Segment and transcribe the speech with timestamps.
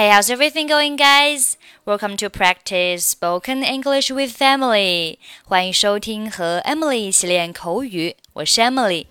[0.00, 1.58] Hey, how's everything going, guys?
[1.84, 5.18] Welcome to practice spoken English with Emily.
[5.44, 9.04] 欢迎收听和 Emily 一起练口语，我是 Emily。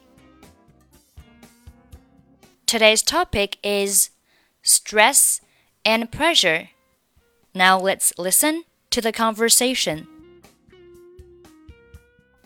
[2.65, 4.09] Today's topic is
[4.63, 5.37] stress
[5.83, 6.69] and pressure.
[7.53, 10.07] Now let's listen to the conversation.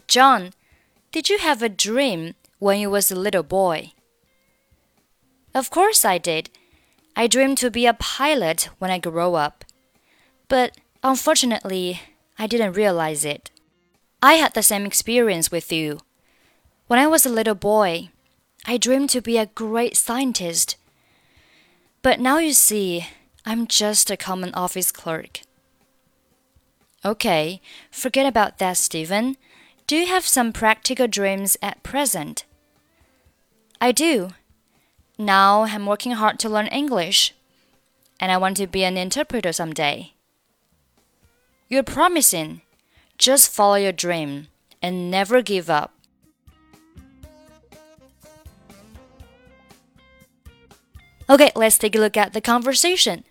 [0.06, 0.52] John,
[1.14, 3.94] did you have a dream when you was a little boy?
[5.54, 6.50] Of course I did.
[7.16, 9.64] I dreamed to be a pilot when I grow up.
[10.48, 12.02] But unfortunately,
[12.40, 13.52] I didn't realize it.
[14.22, 16.00] I had the same experience with you.
[16.88, 18.10] When I was a little boy,
[18.66, 20.78] I dreamed to be a great scientist.
[22.02, 23.08] But now you see,
[23.46, 25.42] I'm just a common office clerk.
[27.06, 29.36] Okay, forget about that, Steven.
[29.88, 32.46] Do you have some practical dreams at present?
[33.82, 34.30] I do.
[35.18, 37.34] Now I'm working hard to learn English,
[38.20, 40.14] and I want to be an interpreter someday.
[41.70, 42.62] You're promising.
[43.18, 44.48] Just follow your dream
[44.82, 45.94] and never give up.
[51.30, 53.24] Okay, let's take a look at the conversation.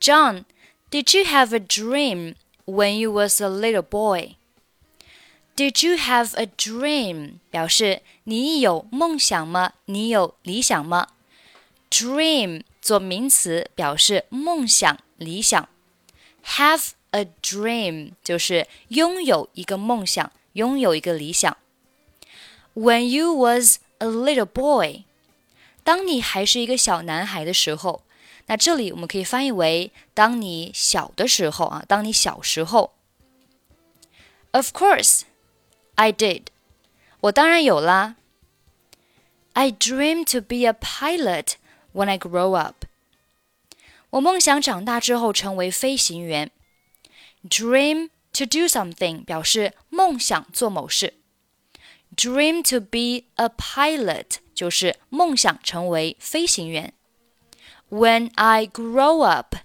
[0.00, 0.46] John,
[0.90, 4.36] did you have a dream when you was a little boy?
[5.56, 7.34] Did you have a dream？
[7.50, 9.74] 表示你有梦想吗？
[9.84, 11.08] 你有理想吗
[11.90, 15.68] ？Dream 做名词表示梦想、理想。
[16.44, 21.54] Have a dream 就是拥有一个梦想，拥有一个理想。
[22.74, 25.04] When you was a little boy，
[25.84, 28.02] 当你还是一个小男孩的时候，
[28.46, 32.94] 那这里我们可以翻译为当你小的时候啊，当你小时候。
[34.52, 35.22] Of course。
[35.99, 36.43] I did，
[37.21, 38.15] 我当然有啦。
[39.53, 41.53] I dream to be a pilot
[41.93, 42.85] when I grow up。
[44.09, 46.51] 我梦想长大之后成为飞行员。
[47.49, 51.13] Dream to do something 表示梦想做某事。
[52.15, 56.93] Dream to be a pilot 就是梦想成为飞行员。
[57.89, 59.55] When I grow up，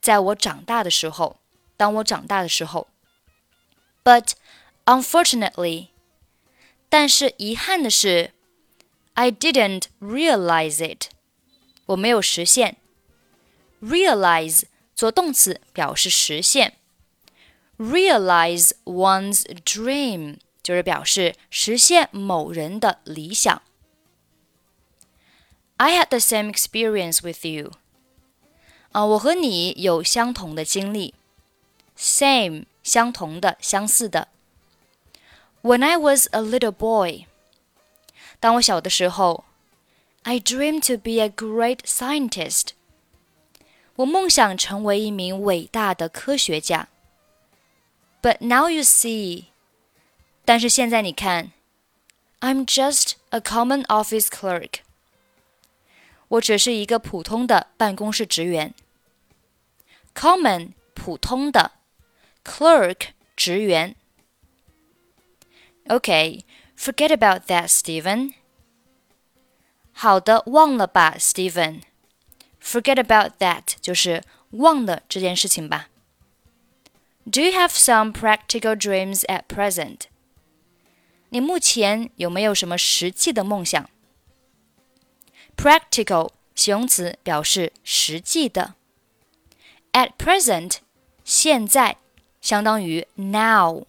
[0.00, 1.38] 在我长大的时候，
[1.76, 2.88] 当我长大的时候。
[4.04, 4.32] But
[4.90, 5.88] Unfortunately，
[6.88, 8.32] 但是遗憾的是，
[9.14, 11.10] I didn't realize it，
[11.86, 12.76] 我没有实现。
[13.82, 16.74] Realize 做动词表示实现，
[17.78, 23.60] realize one's dream 就是表示实现某人的理想。
[25.76, 27.72] I had the same experience with you。
[28.92, 31.14] 啊，我和你有相同的经历。
[31.98, 34.28] Same 相同的、相似的。
[35.62, 37.26] when I was a little boy，
[38.38, 39.44] 当我小的时候，
[40.22, 42.70] I dreamed to be a great scientist。
[43.96, 46.88] 我梦想成为一名伟大的科学家。
[48.20, 49.46] But now you see，
[50.44, 51.52] 但是现在你看，
[52.40, 54.80] I'm just a common office clerk。
[56.28, 58.74] 我只是一个普通的办公室职员。
[60.14, 61.72] Common 普通的，
[62.44, 63.94] clerk 职员。
[65.87, 66.43] Okay,
[66.77, 68.33] forget about that, Steven.
[69.93, 71.81] 好的，忘了吧，Steven.
[72.61, 75.89] Forget about that 就是忘了这件事情吧。
[77.29, 80.01] Do you have some practical dreams at present？
[81.29, 83.89] 你目前有没有什么实际的梦想
[85.55, 88.75] ？Practical 形容词表示实际的。
[89.91, 90.77] At present
[91.23, 91.97] 现在
[92.39, 93.85] 相当于 now。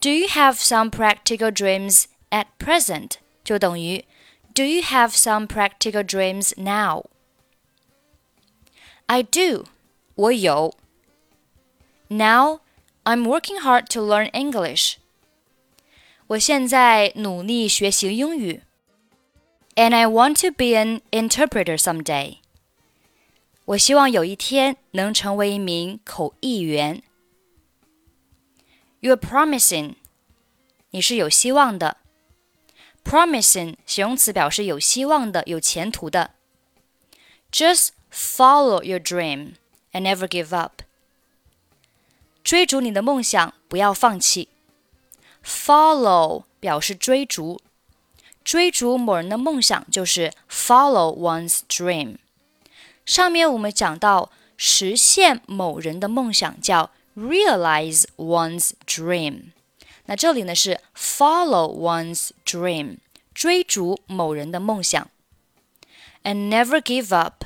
[0.00, 3.18] do you have some practical dreams at present？
[3.42, 4.04] 就等于
[4.54, 7.06] Do you have some practical dreams now?
[9.06, 9.64] I do.
[10.14, 10.74] 我有。
[12.08, 12.60] Now
[13.02, 14.98] I'm working hard to learn English.
[16.28, 18.62] 我现在努力学习英语。
[19.74, 22.38] And I want to be an interpreter someday.
[23.64, 27.02] 我希望有一天能成为一名口译员。
[29.00, 29.94] you're promising，
[30.90, 31.96] 你是有希望的。
[33.04, 36.32] Promising 形容词表示有希望的、有前途的。
[37.52, 39.52] Just follow your dream
[39.92, 40.82] and never give up。
[42.42, 44.48] 追逐你的梦想，不要放弃。
[45.44, 47.60] Follow 表示追逐，
[48.42, 52.16] 追逐某人的梦想就是 follow one's dream。
[53.04, 59.52] 上面我们讲到实现某人的梦想叫 realize one's dream。
[60.06, 62.98] 那这里呢是 follow one's dream，
[63.34, 65.10] 追逐某人的梦想。
[66.22, 67.44] And never give up，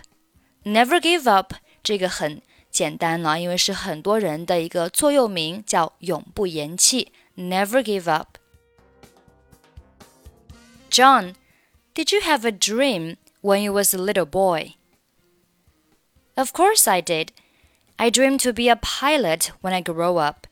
[0.65, 7.13] Never give up 这个很简单了，因为是很多人的一个座右铭，叫永不言弃。
[7.35, 8.37] Never give up.
[10.91, 11.35] John,
[11.95, 14.75] did you have a dream when you was a little boy?
[16.35, 17.29] Of course I did.
[17.98, 20.48] I dreamed to be a pilot when I grow up.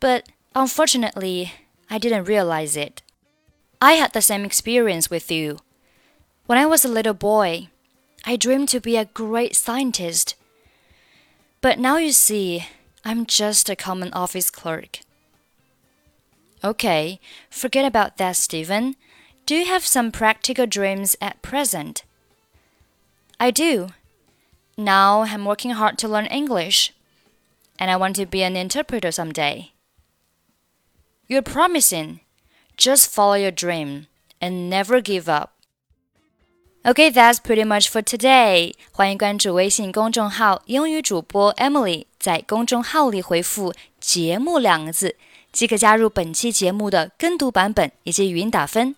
[0.00, 1.52] But unfortunately,
[1.90, 3.02] I didn't realize it.
[3.80, 5.58] I had the same experience with you.
[6.46, 7.68] When I was a little boy,
[8.24, 10.34] I dreamed to be a great scientist.
[11.60, 12.66] But now you see,
[13.04, 15.00] I'm just a common office clerk.
[16.62, 17.20] Okay,
[17.50, 18.96] forget about that, Steven.
[19.44, 22.04] Do you have some practical dreams at present?
[23.38, 23.88] I do.
[24.75, 26.91] Now I'm working hard to learn English,
[27.77, 29.71] and I want to be an interpreter someday.
[31.27, 32.21] You're promising.
[32.77, 34.07] Just follow your dream
[34.39, 35.51] and never give up.
[36.85, 38.73] Okay, that's pretty much for today.
[38.93, 45.17] 欢迎关注微信公众号“英语主播 Emily”，在公众号里回复“节目”两个字，
[45.51, 48.95] 即可加入本期节目的跟读版本以及语音打分。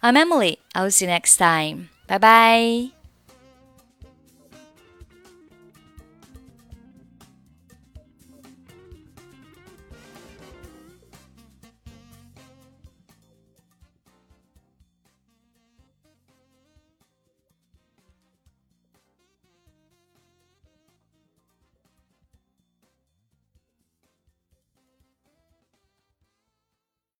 [0.00, 0.58] I'm Emily.
[0.72, 1.90] I'll see you next time.
[2.08, 2.95] Bye bye.